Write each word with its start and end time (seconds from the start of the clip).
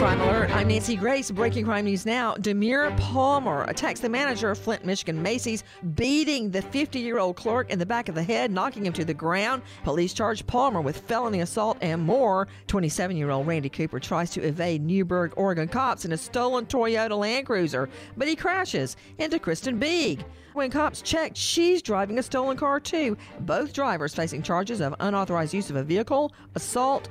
Crime 0.00 0.20
Alert. 0.22 0.50
I'm 0.56 0.68
Nancy 0.68 0.96
Grace. 0.96 1.30
Breaking 1.30 1.66
crime 1.66 1.84
news 1.84 2.06
now. 2.06 2.32
Demir 2.36 2.96
Palmer 2.96 3.64
attacks 3.64 4.00
the 4.00 4.08
manager 4.08 4.50
of 4.50 4.56
Flint, 4.56 4.82
Michigan 4.82 5.22
Macy's, 5.22 5.62
beating 5.94 6.50
the 6.50 6.62
50 6.62 6.98
year 7.00 7.18
old 7.18 7.36
clerk 7.36 7.68
in 7.68 7.78
the 7.78 7.84
back 7.84 8.08
of 8.08 8.14
the 8.14 8.22
head, 8.22 8.50
knocking 8.50 8.86
him 8.86 8.94
to 8.94 9.04
the 9.04 9.12
ground. 9.12 9.60
Police 9.84 10.14
charge 10.14 10.46
Palmer 10.46 10.80
with 10.80 11.00
felony 11.00 11.40
assault 11.40 11.76
and 11.82 12.00
more. 12.02 12.48
27 12.68 13.14
year 13.14 13.28
old 13.28 13.46
Randy 13.46 13.68
Cooper 13.68 14.00
tries 14.00 14.30
to 14.30 14.42
evade 14.42 14.82
Newberg, 14.82 15.34
Oregon 15.36 15.68
cops 15.68 16.06
in 16.06 16.12
a 16.12 16.16
stolen 16.16 16.64
Toyota 16.64 17.18
Land 17.18 17.44
Cruiser, 17.44 17.90
but 18.16 18.26
he 18.26 18.36
crashes 18.36 18.96
into 19.18 19.38
Kristen 19.38 19.78
Beeg. 19.78 20.24
When 20.54 20.70
cops 20.70 21.02
checked, 21.02 21.36
she's 21.36 21.82
driving 21.82 22.18
a 22.18 22.22
stolen 22.22 22.56
car 22.56 22.80
too. 22.80 23.18
Both 23.40 23.74
drivers 23.74 24.14
facing 24.14 24.42
charges 24.42 24.80
of 24.80 24.94
unauthorized 24.98 25.52
use 25.52 25.68
of 25.68 25.76
a 25.76 25.84
vehicle, 25.84 26.32
assault, 26.54 27.10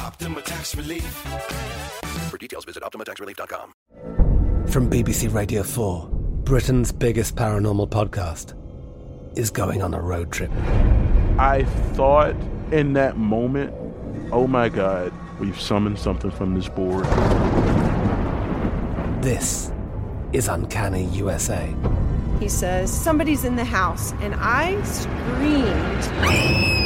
Optima 0.00 0.42
Tax 0.42 0.74
Relief. 0.76 1.04
For 2.30 2.38
details, 2.38 2.64
visit 2.64 2.82
OptimaTaxRelief.com. 2.82 3.72
From 4.68 4.90
BBC 4.90 5.32
Radio 5.32 5.62
4, 5.62 6.08
Britain's 6.44 6.92
biggest 6.92 7.36
paranormal 7.36 7.88
podcast 7.88 8.54
is 9.38 9.50
going 9.50 9.82
on 9.82 9.94
a 9.94 10.00
road 10.00 10.32
trip. 10.32 10.50
I 11.38 11.64
thought 11.94 12.34
in 12.72 12.94
that 12.94 13.16
moment, 13.16 13.72
oh 14.32 14.46
my 14.46 14.68
God, 14.68 15.12
we've 15.40 15.60
summoned 15.60 15.98
something 15.98 16.30
from 16.30 16.54
this 16.54 16.68
board. 16.68 17.04
This 19.22 19.72
is 20.32 20.48
Uncanny 20.48 21.04
USA. 21.06 21.72
He 22.40 22.48
says, 22.48 22.92
Somebody's 22.92 23.44
in 23.44 23.56
the 23.56 23.64
house, 23.64 24.12
and 24.20 24.34
I 24.36 24.80
screamed. 24.82 26.85